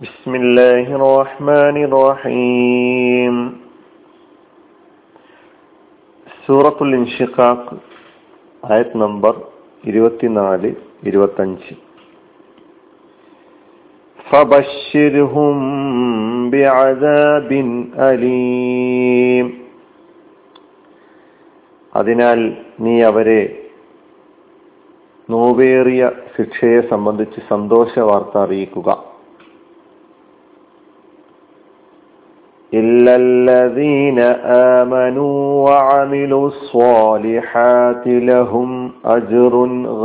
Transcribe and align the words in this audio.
بسم 0.00 0.32
الله 0.36 0.86
الرحمن 0.96 1.76
الرحيم 1.84 3.36
സൂറത്തുൽ 6.44 6.92
ഇൻഷിഖാഖ് 6.96 7.76
ആയത് 8.62 8.94
നമ്പർ 9.02 9.34
ഇരുപത്തിനാല് 9.84 10.70
ഇരുപത്തഞ്ച് 11.08 11.72
فبشرهم 14.26 15.56
بعذاب 16.52 17.50
أليم 18.08 19.46
അതിനാൽ 21.92 22.40
നീ 22.84 22.94
അവരെ 23.02 23.42
നോവേറിയ 25.28 26.02
ശിക്ഷയെ 26.34 26.80
സംബന്ധിച്ച് 26.90 27.40
സന്തോഷ 27.52 27.92
വാർത്ത 28.08 28.34
അറിയിക്കുക 28.38 28.88
إلا 32.72 33.12
الذين 33.16 34.18
آمنوا 34.74 35.36
وعملوا 35.66 36.46
الصالحات 36.48 38.04
لهم 38.24 38.70
أجر 39.08 39.54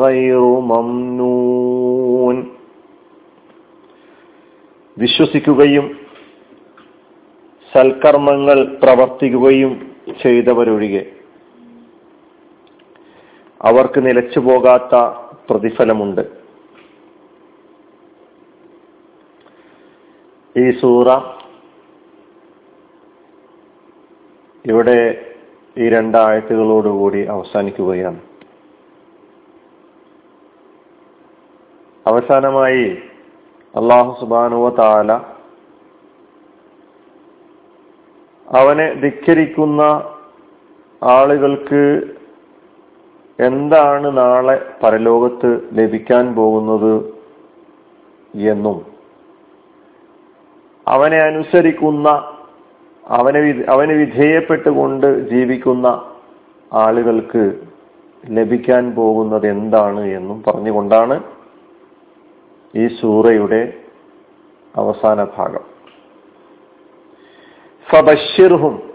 غير 0.01 0.41
ممنون 0.71 2.37
വിശ്വസിക്കുകയും 4.97 5.85
സൽക്കർമ്മങ്ങൾ 7.73 8.57
പ്രവർത്തിക്കുകയും 8.81 9.71
ചെയ്തവരൊഴികെ 10.21 11.03
അവർക്ക് 13.61 13.99
നിലച്ചു 14.05 14.39
പോകാത്ത 14.39 14.93
പ്രതിഫലമുണ്ട് 15.49 16.23
ഈ 20.55 20.65
സൂറ 20.81 21.07
ഇവിടെ 24.66 24.98
ഈ 25.78 25.88
രണ്ടാഴ്ചകളോടുകൂടി 25.88 27.20
അവസാനിക്കുകയാണ്. 27.24 28.20
അവസാനമായി 32.06 32.84
അള്ളാഹു 33.74 34.20
സുബാനുവ 34.20 34.68
താല 34.70 35.12
അവനെ 38.48 38.94
ധിക്കരിക്കുന്ന 38.94 39.82
ആളുകൾക്ക് 41.02 41.82
എന്താണ് 43.38 44.16
നാളെ 44.16 44.56
പരലോകത്ത് 44.82 45.50
ലഭിക്കാൻ 45.72 46.34
പോകുന്നത് 46.34 46.94
എന്നും 48.34 48.78
അവനെ 50.88 51.18
അനുസരിക്കുന്ന 51.18 52.08
അവനെ 53.08 53.64
അവന് 53.68 53.92
വിധേയപ്പെട്ടുകൊണ്ട് 53.92 55.30
ജീവിക്കുന്ന 55.30 56.12
ആളുകൾക്ക് 56.72 57.60
ലഭിക്കാൻ 58.26 58.94
പോകുന്നത് 58.94 59.46
എന്താണ് 59.46 60.00
എന്നും 60.00 60.42
പറഞ്ഞുകൊണ്ടാണ് 60.46 61.24
ഈ 62.76 62.86
സൂറയുടെ 63.00 63.72
അവസാന 64.76 65.24
ഭാഗം. 65.24 65.64
ഫബഷിർഹും 67.92 68.90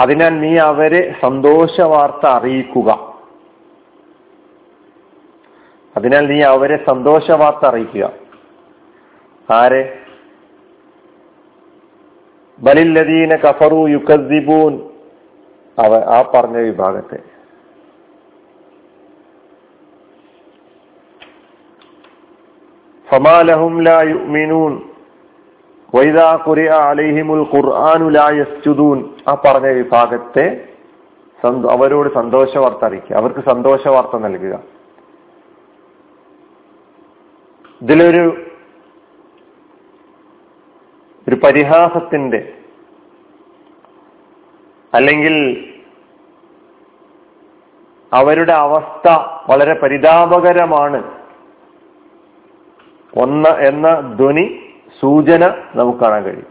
അതിനാൽ 0.00 0.40
നീ 0.40 0.58
അവരെ 0.58 1.14
സന്തോഷ 1.22 1.80
വാർത്ത 1.80 2.26
അറിയിക്കുക. 2.26 3.14
അതിനാൽ 5.96 6.26
നീ 6.26 6.42
അവരെ 6.42 6.84
സന്തോഷ 6.88 7.30
വാർത്ത 7.30 7.66
അറിയിക്കുക. 7.66 8.12
ആരെ? 9.50 10.01
ബലില്ലദീന 12.58 13.34
കഫറു 13.34 13.88
യുക്കസിബൂൻ 13.88 14.72
അവ 15.78 15.92
ആ 16.16 16.18
പറഞ്ഞ 16.34 16.56
വിഭാഗത്തെ. 16.56 17.18
ഫമാലഹും 23.10 23.82
ലാ 23.82 23.98
വൈദാ 25.94 26.28
ഖുരിഅ 26.46 26.74
അലൈഹിമുൽ 26.90 27.42
ഖുർആനു 27.54 28.06
ലാ 28.08 28.26
യസ്ജുദൂൻ. 28.40 28.98
ആ 29.28 29.32
പറഞ്ഞ 29.44 29.66
വിഭാഗത്തെ 29.66 30.46
അവരോട് 31.70 32.08
സന്തോഷ 32.14 32.56
വാർത്ത 32.56 32.84
അറിയിക്കുക. 32.84 33.16
അവർക്ക് 33.16 33.40
സന്തോഷ 33.50 33.88
വാർത്ത 33.88 34.16
നൽകുക. 34.18 34.54
ഇതിലൊരു 37.82 38.24
ഒരു 41.28 41.36
പരിഹാസത്തിന്റെ 41.36 42.52
അല്ലെങ്കിൽ 44.94 45.68
അവരുടെ 48.12 48.52
അവസ്ഥ 48.52 49.08
വളരെ 49.50 49.74
പരിതാപകരമാണ്. 49.74 51.22
ഒന്ന് 53.16 53.50
എന്ന 53.50 54.16
ധ്വനി 54.20 54.60
സൂചന 55.00 55.46
നമുക്ക് 55.74 55.98
കാണാൻ 55.98 56.22
കഴിയും. 56.22 56.46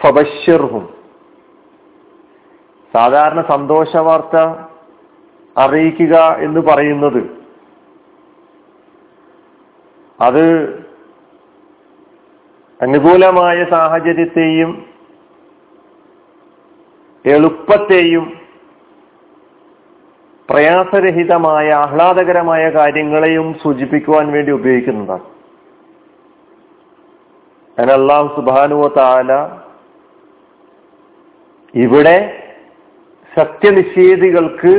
ഫബഷിർഹും 0.00 0.94
സാധാരണ 2.94 3.42
സന്തോഷ 3.42 3.96
വാർത്ത 3.96 4.36
അറിയിക്കുക 5.58 6.16
എന്ന് 6.16 6.60
പറയുന്നത് 6.60 7.40
അത് 10.20 10.79
അനുകൂലമായ 12.82 13.64
സാഹചര്യത്തെയും 13.64 14.86
എളുപ്പത്തെയും 17.24 18.40
പ്രയാസരഹിതമായ 20.50 21.70
ആഹ്ലാദകരമായ 21.70 22.70
കാര്യങ്ങളെയും 22.70 23.58
സൂചിപ്പിക്കുവാൻ 23.62 24.32
വേണ്ടി 24.32 24.52
ഉപയോഗിക്കുന്നതാണ്. 24.52 25.26
അതിന് 27.78 27.92
അള്ളാഹു 27.92 28.40
സുബാനുവ 28.40 28.88
താല 28.96 29.32
ഇവിടെ 31.74 32.16
സത്യനിഷേധികൾക്ക് 33.38 34.72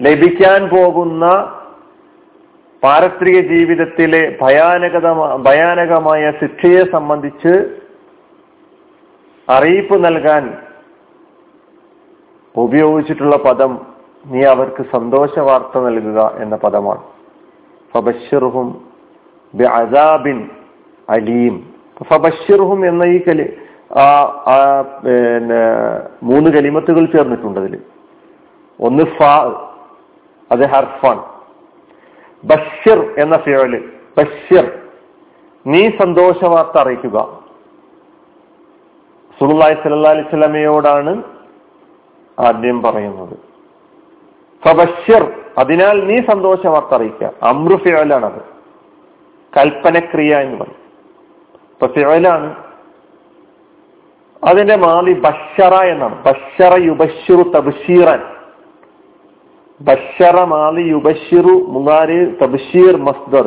ലഭിക്കാൻ 0.00 0.68
പോകുന്ന 0.68 1.26
പാരത്രിക 2.82 3.38
ജീവിതത്തിലെ 3.52 4.22
ഭയാനകത 4.42 5.06
ഭയാനകമായ 5.48 6.32
ശിക്ഷയെ 6.40 6.82
സംബന്ധിച്ച് 6.92 7.52
അറിയിപ്പ് 9.48 9.96
നൽകാൻ 10.04 10.44
ഉപയോഗിച്ചിട്ടുള്ള 12.54 13.36
പദം 13.36 13.72
നീ 14.26 14.40
അവർക്ക് 14.44 14.82
സന്തോഷ 14.94 15.38
വാർത്ത 15.38 15.80
നൽകുക 15.80 16.20
എന്ന 16.40 16.56
പദമാണ്. 16.56 17.02
ഫബഷിർഹും 17.94 18.68
അലീം. 21.08 21.54
ഫബഷിർഹും 22.08 22.80
എന്ന 22.88 23.02
ഈ 23.04 23.18
കലി 23.24 23.46
ആ 24.00 24.06
പിന്നെ 25.02 25.62
മൂന്ന് 26.22 26.48
കലിമത്തുകൾ 26.50 27.04
ചേർന്നിട്ടുണ്ട് 27.14 27.60
അതിൽ 27.60 27.74
ഒന്ന് 28.80 29.04
ഫ 29.16 29.22
അത് 30.50 30.64
ഹർഫാൻ 30.72 31.18
ബഷിർ 32.44 33.14
എന്ന 33.18 33.36
ഫിയോൽ 33.36 33.92
ബഷിർ 34.18 34.78
നീ 35.66 35.88
സന്തോഷവാർത്ത 35.88 36.78
അറിയിക്കുക. 36.78 37.40
സുഹുല്ലായി 39.40 39.74
സല്ലാ 39.74 40.10
അലൈഹി 40.10 40.30
സ്വലമയോടാണ് 40.30 41.22
ആദ്യം 42.38 42.82
പറയുന്നത്. 42.82 43.38
ഫബഷിർ 44.64 45.32
അതിനാൽ 45.58 46.06
നീ 46.06 46.16
സന്തോഷവാർത്ത 46.16 46.94
അറിയിക്കുക. 46.94 47.32
അമ്രു 47.42 47.76
ഫിയോലാണത്. 47.76 48.42
കൽപ്പനക്രിയ 49.56 50.36
എന്ന് 50.36 50.60
പറയും. 50.60 50.80
ഇപ്പൊ 51.70 51.86
ഫിയോലാണ്. 51.86 52.56
അതിന്റെ 54.44 54.76
മാലി 54.76 55.12
ബഷറ 55.12 55.74
എന്നാണ്. 55.74 56.24
ബഷറ 56.24 56.80
യുബഷിറു 56.80 57.50
തബ്ഷീറൻ 57.50 58.39
ബഷറ 59.86 60.36
മാലി 60.52 60.82
യുബഷിറു 60.94 61.54
മുങ്ങാരി 61.74 62.18
തബ്ഷീർ 62.40 62.94
മസ്ദർ. 63.08 63.46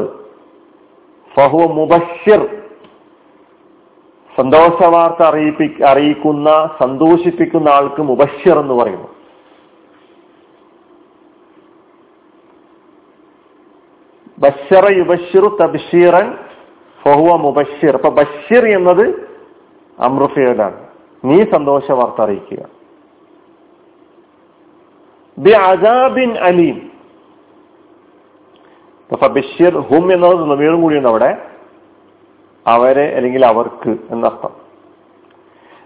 ഫഹുവ 1.31 1.63
മുബഷിർ 1.79 2.41
സന്തോഷ 4.37 4.77
വാർത്ത 4.93 5.21
അറിയിപ്പി 5.29 5.67
അറിയിക്കുന്ന 5.91 6.49
സന്തോഷിപ്പിക്കുന്ന 6.81 7.67
ആൾക്ക് 7.77 8.01
മുബഷിർ 8.09 8.55
എന്ന് 8.63 8.75
പറയുന്നു. 8.79 9.09
ബഷറ 14.43 14.85
യുബഷിറു 14.99 15.49
തബ്ഷീറൻ 15.61 16.27
ഫഹുവ 16.99 17.31
മുബഷിർ 17.45 17.93
അപ്പൊ 17.99 18.09
ബഷീർ 18.19 18.63
എന്നത് 18.77 19.05
അമ്രുഫിയലാണ് 19.97 20.79
നീ 21.23 21.37
സന്തോഷ 21.55 21.85
വാർത്ത 21.99 22.19
അറിയിക്കുക. 22.25 22.61
ബി 25.37 25.49
അജാബിൻ 25.49 26.37
അലീം 26.37 26.93
ബഷീർ 29.13 29.77
ഹും 29.77 30.13
എന്നത് 30.13 30.35
നമീറും 30.35 30.81
കൂടിയുണ്ട് 30.81 31.09
അവിടെ. 31.09 31.37
അവരെ 32.67 33.15
അല്ലെങ്കിൽ 33.15 33.45
അവർക്ക് 33.45 33.89
എന്നർത്ഥം. 33.89 34.49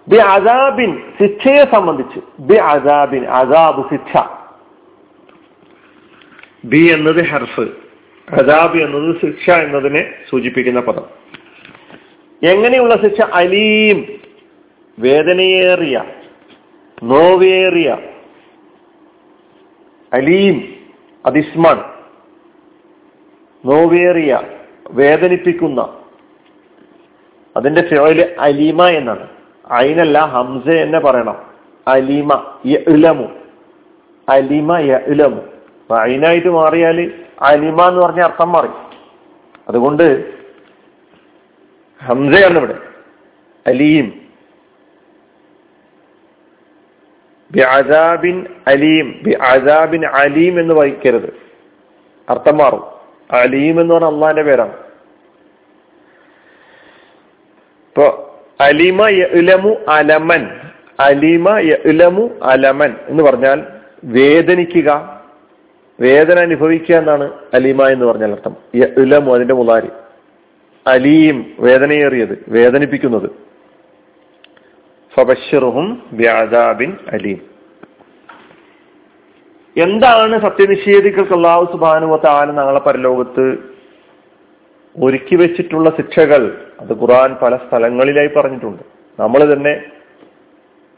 ബി 0.07 0.15
അസാബിൻ 0.15 1.13
ശിക്ഷയെ 1.21 1.65
സംബന്ധിച്ച്. 1.75 2.19
ബി 2.39 2.55
അസാബിൻ 2.55 3.25
അസാബ് 3.25 3.89
ശിക്ഷ. 3.89 4.17
ബി 6.65 6.93
എന്നത് 6.93 7.25
ഹർഫ് 7.25 7.61
അസാബ് 8.29 8.77
എന്നത് 8.77 9.15
ശിക്ഷ 9.25 9.49
എന്നതിനെ 9.49 10.13
സൂചിപ്പിക്കുന്ന 10.29 10.79
പദം. 10.79 11.05
എങ്ങനെയുള്ള 12.43 12.95
ശിക്ഷ? 12.95 13.21
അലീം 13.33 14.07
വേദനയേറിയ 14.99 16.03
നോവേറിയ 17.03 17.97
അലീം 20.17 20.75
അതിസ്മാൻ 21.25 21.77
നോവേറിയ 23.65 24.41
വേദനിപ്പിക്കുന്ന 24.91 25.99
അതിന്റെ 27.57 27.81
ഫിയോയിൽ 27.89 28.35
അലീമ 28.39 28.87
എന്നാണ്. 28.87 29.29
അയിനല്ല 29.71 30.19
ഹംസ 30.19 30.69
എന്നെ 30.69 30.99
പറയണം. 30.99 31.37
അലീമ 31.87 32.57
ഇലമു 32.65 33.27
അലിമ 34.29 34.77
ഇലമു 34.79 35.41
അയിനായിട്ട് 35.93 36.47
മാറിയാൽ 36.47 37.11
അലിമ 37.41 37.87
എന്ന് 37.87 38.01
പറഞ്ഞ 38.01 38.21
അർത്ഥം 38.21 38.51
മാറി. 38.51 38.69
അതുകൊണ്ട് 39.67 40.33
ഹംസയാണ് 42.05 42.57
ഇവിടെ. 42.57 42.75
അലീം 43.67 44.26
ബിഅജാബിൻ 47.51 48.45
അലീം 48.67 49.19
ബി 49.23 49.31
അദാബിൻ 49.31 50.05
അലീം 50.05 50.59
എന്ന് 50.59 50.73
വഹിക്കരുത് 50.73 51.33
അർത്ഥം 52.29 52.57
മാറും. 52.57 52.83
അലീം 53.31 53.81
എന്ന് 53.81 53.93
പറഞ്ഞാൽ 53.93 54.09
അള്ളാന്റെ 54.09 54.43
പേരാണ്. 54.43 54.73
ഇപ്പൊ 57.87 58.33
അലിമ 58.61 59.07
യലമു 59.09 59.75
അലമൻ 59.89 60.59
അലിമ 60.99 61.49
യലമു 61.49 62.29
അലമൻ 62.43 62.95
എന്ന് 63.07 63.23
പറഞ്ഞാൽ 63.23 63.63
വേദനിക്കുക 64.03 65.21
വേദന 66.01 66.39
അനുഭവിക്കുക 66.39 66.95
എന്നാണ് 66.95 67.31
അലിമ 67.53 67.87
എന്ന് 67.87 68.05
പറഞ്ഞാൽ 68.05 68.31
അർത്ഥം. 68.31 68.55
യലമു 68.75 69.35
അതിന്റെ 69.35 69.53
മുതാരി 69.53 69.89
അലീം 70.87 71.45
വേദനയേറിയത് 71.59 72.43
വേദനിപ്പിക്കുന്നത്. 72.47 73.46
ഫബഷിറുഹും 75.17 76.03
അലീം. 77.11 77.41
എന്താണ് 79.77 80.41
സത്യനിഷേധികൾക്ക് 80.41 81.33
അള്ളാഹു 81.33 81.71
സുബാനുവത്ത 81.71 82.27
ആല 82.27 82.51
നാളെ 82.51 82.79
പരലോകത്ത് 82.79 83.57
ഒരുക്കി 85.03 85.35
വെച്ചിട്ടുള്ള 85.35 85.89
ശിക്ഷകൾ? 85.89 86.67
അത് 86.79 87.01
ഖുറാൻ 87.01 87.37
പല 87.41 87.55
സ്ഥലങ്ങളിലായി 87.55 88.27
പറഞ്ഞിട്ടുണ്ട്. 88.27 88.83
നമ്മൾ 89.19 89.53
തന്നെ 89.53 89.83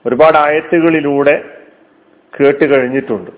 ഒരുപാട് 0.06 0.38
ആയത്തുകളിലൂടെ 0.38 1.44
കേട്ട് 2.40 2.76
കഴിഞ്ഞിട്ടുണ്ട്. 2.76 3.32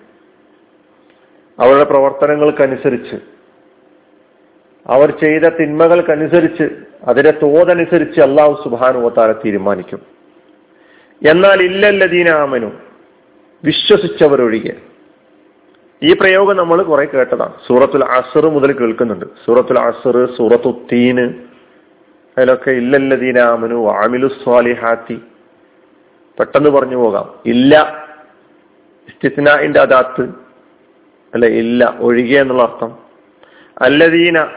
അവരുടെ 1.59 1.83
പ്രവർത്തനങ്ങൾക്കനുസരിച്ച് 1.83 3.15
അവർ 4.87 5.11
ചെയ്ത 5.11 5.41
തിന്മകൾക്കനുസരിച്ച് 5.41 6.69
അതിന്റെ 7.03 7.31
തോതനുസരിച്ച് 7.31 8.21
അള്ളാഹു 8.21 8.63
സുബാനുവത്താല 8.63 9.31
തീരുമാനിക്കും. 9.31 10.20
എന്നാൽ 11.27 11.61
ഇല്ലല്ലദീനാമനു 11.61 12.71
വിശ്വസിച്ചവരൊഴികെ. 13.63 14.73
ഈ 16.03 16.13
പ്രയോഗം 16.13 16.57
നമ്മൾ 16.57 16.83
കുറെ 16.83 17.05
കേട്ടതാണ്. 17.05 17.53
സൂറത്തുൽ 17.67 18.03
അസർ 18.03 18.49
മുതൽ 18.49 18.71
കേൾക്കുന്നുണ്ട്. 18.71 19.25
സൂറത്തുൽ 19.45 19.79
അസർ 19.79 20.37
സൂറത്തു 20.37 20.69
അതിലൊക്കെ 22.37 22.71
ഇല്ലല്ലദീനാമനു 22.71 23.91
ആമിലു 23.91 24.27
സ്വാലിഹാത്തി. 24.27 25.21
പെട്ടെന്ന് 26.39 26.69
പറഞ്ഞു 26.69 26.95
പോകാം. 26.95 27.33
ഇല്ല 27.45 28.05
ഇസ്തിസ്നാഇന്റെ 29.07 29.79
അതാത്ത് 29.79 30.21
അല്ലെ 31.33 31.49
ഇല്ല 31.49 31.97
ഒഴികെ 31.99 32.39
എന്നുള്ള 32.39 32.63
അർത്ഥം. 32.63 32.97
അല്ലദീന 33.81 34.47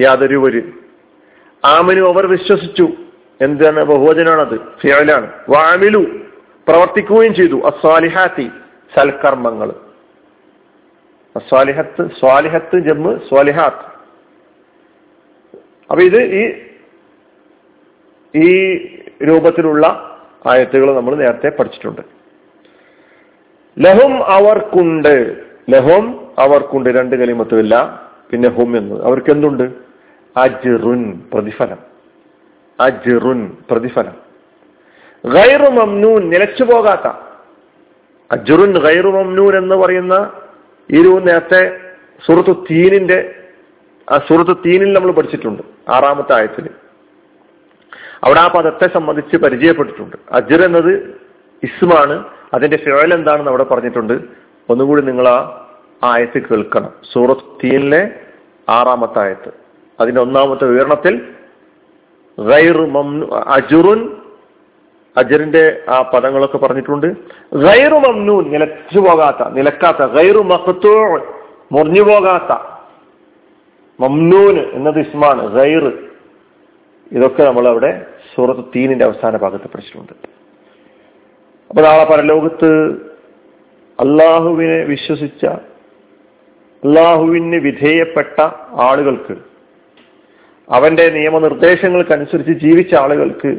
യാതൊരുവര്. 0.00 0.62
ആമനു 1.64 2.00
അവർ 2.00 2.26
വിശ്വസിച്ചു. 2.26 2.88
എന്താണ് 3.40 3.84
ബഹുവചനാണത്? 3.84 4.58
ഫിയലാണ് 4.58 5.30
വാമിലു. 5.48 5.98
പ്രവർത്തിക്കുകയും 6.68 7.34
ചെയ്തു. 7.34 7.60
അസ്വാലിഹാത്തി 7.60 8.50
സൽക്കർമ്മങ്ങൾ 8.98 9.70
സ്വാലിഹത്ത് 11.38 12.10
സ്വാലിഹത്ത് 12.20 12.88
ജമ്മ് 12.88 13.18
സ്വാലിഹാത്ത്. 13.18 13.90
അപ്പൊ 15.90 16.02
ഇത് 16.02 16.22
ഈ 16.22 16.70
ഈ 18.34 18.76
രൂപത്തിലുള്ള 19.24 19.86
ആയത്തുകൾ 20.46 20.96
നമ്മൾ 20.96 21.14
നേരത്തെ 21.16 21.48
പഠിച്ചിട്ടുണ്ട്. 21.48 22.00
ലഹും 23.78 24.24
അവർക്കുണ്ട്. 24.24 25.36
ലഹും 25.70 26.28
അവർക്കുണ്ട്. 26.38 26.90
രണ്ട് 26.90 27.16
കലിമത്തുമില്ല 27.16 28.02
പിന്നെ 28.30 28.48
ഹും 28.48 28.76
എന്ന്. 28.76 29.04
അവർക്ക് 29.04 29.30
എന്തുണ്ട് 29.30 29.72
അജ്റുൻ 30.36 31.22
പ്രതിഫലം. 31.32 31.90
അജ്റുൻ 32.80 33.56
പ്രതിഫലം. 33.70 34.30
ഗൈറു 35.32 35.70
മംനൂൻ 35.70 36.30
നിലച്ചു 36.30 36.64
പോകാത്ത. 36.64 37.12
അജ്റുൻ 38.32 38.78
ഗൈറു 38.78 39.08
മംനൂൻ 39.08 39.56
എന്ന് 39.56 39.74
പറയുന്ന 39.74 40.32
ഇരു 40.90 41.08
നേരത്തെ 41.08 41.80
സുഹൃത്തു 42.26 42.64
തീനിന്റെ 42.70 43.34
ആ 44.10 44.18
സുഹൃത്തു 44.18 44.52
തീനിൽ 44.52 44.92
നമ്മൾ 44.92 45.12
പഠിച്ചിട്ടുണ്ട് 45.12 45.62
ആറാമത്തെ 45.88 46.34
ആയത്തിൽ. 46.34 46.68
അവിടെ 48.24 48.40
ആ 48.40 48.48
പദത്തെ 48.48 48.88
സംബന്ധിച്ച് 48.94 49.36
പരിചയപ്പെട്ടിട്ടുണ്ട്. 49.36 50.16
അജ്ർ 50.32 50.64
എന്നത് 50.64 51.20
ഇസ്മാണ് 51.62 52.24
അതിന്റെ 52.54 52.76
ഫിഴൽ 52.76 53.14
എന്താണെന്ന് 53.14 53.50
അവിടെ 53.50 53.64
പറഞ്ഞിട്ടുണ്ട്. 53.64 54.12
ഒന്നുകൂടി 54.70 55.02
നിങ്ങൾ 55.02 55.28
ആ 55.28 55.68
ആയത്ത് 56.04 56.38
കേൾക്കണം. 56.38 56.92
സൂറത്ത് 57.12 57.40
തീനിലെ 57.64 58.10
ആറാമത്തെ 58.68 59.18
ആയത്ത്. 59.18 59.50
അതിന്റെ 60.00 60.20
ഒന്നാമത്തെ 60.20 60.64
വിവരണത്തിൽ 60.64 61.39
അജുറുൻ 63.56 64.00
അജറിന്റെ 65.16 65.62
ആ 65.88 65.96
പദങ്ങളൊക്കെ 66.12 66.58
പറഞ്ഞിട്ടുണ്ട്. 66.58 67.06
ഗൈറു 67.64 67.96
മംനൂൻ 68.06 68.44
നിലച്ചു 68.52 68.98
പോകാത്ത 68.98 69.48
നിലക്കാത്ത 69.56 70.02
ഗൈറു 70.16 70.42
മഹത്തൂ 70.52 70.92
മുറിഞ്ഞു 71.74 72.02
പോകാത്ത 72.10 72.52
മംനൂന് 73.98 74.62
എന്നത് 74.76 74.98
ഇസ്മാണ് 74.98 75.42
ഗൈർ. 75.56 75.84
ഇതൊക്കെ 77.12 77.42
നമ്മൾ 77.42 77.64
അവിടെ 77.68 77.90
സൂറത്ത് 78.34 78.64
തീനിന്റെ 78.76 79.04
അവസാന 79.04 79.36
ഭാഗത്ത് 79.36 79.68
പഠിച്ചിട്ടുണ്ട്. 79.72 80.14
അപ്പൊ 81.70 81.80
നാളെ 81.82 82.04
പരലോകത്ത് 82.10 82.70
അള്ളാഹുവിനെ 83.98 84.78
വിശ്വസിച്ച 84.84 85.44
അള്ളാഹുവിന് 86.82 87.58
വിധേയപ്പെട്ട 87.66 88.38
ആളുകൾക്ക് 88.86 89.34
അവന്റെ 90.70 91.10
നിയമനിർദ്ദേശങ്ങൾക്കനുസരിച്ച് 91.10 92.52
ജീവിച്ച 92.66 92.94
ആളുകൾക്ക് 92.94 93.50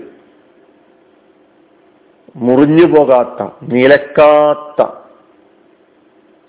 മുറിഞ്ഞു 2.36 2.98
പോകാത്ത 2.98 3.48
നിലക്കാത്ത 3.64 4.82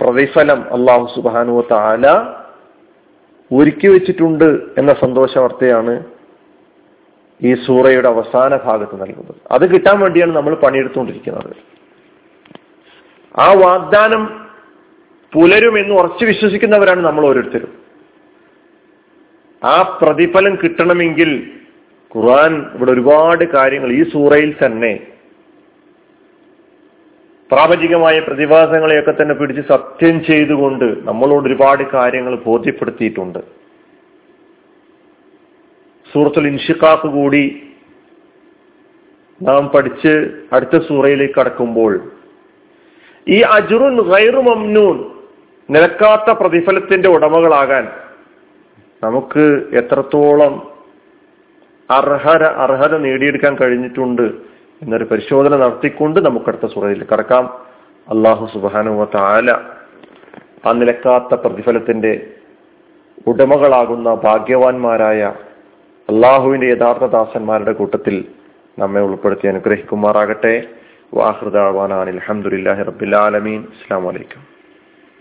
പ്രതിഫലം 0.01 0.61
അള്ളാഹു 0.77 1.07
സുബാനു 1.15 1.61
താല 1.71 2.07
ഒരുക്കി 3.51 3.89
വെച്ചിട്ടുണ്ട് 3.89 4.49
എന്ന 4.79 4.93
സന്തോഷ 5.01 5.39
വാർത്തയാണ് 5.39 6.05
ഈ 7.41 7.55
സൂറയുടെ 7.55 8.09
അവസാന 8.09 8.57
ഭാഗത്ത് 8.57 9.03
നൽകുന്നത്. 9.03 9.37
അത് 9.51 9.75
കിട്ടാൻ 9.75 10.01
വേണ്ടിയാണ് 10.01 10.33
നമ്മൾ 10.33 10.55
പണിയെടുത്തുകൊണ്ടിരിക്കുന്നത്. 10.55 11.53
ആ 13.39 13.47
വാഗ്ദാനം 13.53 14.49
പുലരുമെന്ന് 15.33 15.95
ഉറച്ചു 15.95 16.25
വിശ്വസിക്കുന്നവരാണ് 16.25 17.01
നമ്മൾ 17.01 17.27
ഓരോരുത്തരും. 17.27 17.82
ആ 19.63 19.99
പ്രതിഫലം 20.03 20.55
കിട്ടണമെങ്കിൽ 20.55 21.31
ഖുർആൻ 22.13 22.67
ഇവിടെ 22.75 22.93
ഒരുപാട് 22.93 23.45
കാര്യങ്ങൾ 23.45 23.93
ഈ 23.93 24.03
സൂറയിൽ 24.05 24.57
തന്നെ 24.65 24.93
പ്രാപഞ്ചികമായ 27.51 28.21
പ്രതിഭാസങ്ങളെയൊക്കെ 28.21 29.13
തന്നെ 29.13 29.35
പിടിച്ച് 29.35 29.63
സത്യം 29.63 30.25
ചെയ്തുകൊണ്ട് 30.25 30.85
നമ്മളോട് 30.85 31.47
ഒരുപാട് 31.47 31.83
കാര്യങ്ങൾ 31.83 32.35
ബോധ്യപ്പെടുത്തിയിട്ടുണ്ട്. 32.37 33.41
സൂറത്തുൽ 36.13 36.47
ഇൻഷിഖാക്ക് 36.47 37.09
കൂടി 37.09 37.45
നാം 39.41 39.69
പഠിച്ച് 39.69 40.15
അടുത്ത 40.53 40.77
സൂറയിലേക്ക് 40.79 41.41
കടക്കുമ്പോൾ 41.41 41.93
ഈ 43.27 43.43
അജുറുൻ 43.43 44.03
ഗൈറു 44.03 44.41
മംനൂൻ 44.41 44.97
നിലക്കാത്ത 45.69 46.31
പ്രതിഫലത്തിന്റെ 46.31 47.09
ഉടമകളാകാൻ 47.09 47.85
നമുക്ക് 49.03 49.45
എത്രത്തോളം 49.81 50.55
അർഹര 51.91 52.43
അർഹത 52.65 52.95
നേടിയെടുക്കാൻ 53.05 53.55
കഴിഞ്ഞിട്ടുണ്ട് 53.61 54.27
എന്നൊരു 54.83 55.07
പരിശോധന 55.11 55.53
നടത്തിക്കൊണ്ട് 55.63 56.19
നമുക്ക് 56.27 56.49
അടുത്ത 56.51 56.67
സുറയിൽ 56.75 57.03
കടക്കാം. 57.13 57.45
അള്ളാഹു 58.09 58.45
സുബാനുവ 58.53 59.05
താല 59.17 59.51
ആ 60.67 60.73
നിലക്കാത്ത 60.81 61.35
പ്രതിഫലത്തിന്റെ 61.45 62.13
ഉടമകളാകുന്ന 63.31 64.09
ഭാഗ്യവാന്മാരായ 64.27 65.23
അള്ളാഹുവിന്റെ 66.09 66.69
യഥാർത്ഥ 66.75 67.05
ദാസന്മാരുടെ 67.17 67.73
കൂട്ടത്തിൽ 67.81 68.17
നമ്മെ 68.79 69.01
ഉൾപ്പെടുത്തി 69.09 69.47
അനുഗ്രഹിക്കുമാറാകട്ടെ. 69.53 70.55
വാഹൃദാവാനാൻ 71.19 72.09
അലഹമുല്ലാഹി 72.15 72.83
റബ്ബിൽ 72.91 73.15
ആലമീൻ. 73.27 73.61
അസ്സാം 73.75 74.05
വലൈക്കും 74.09 74.43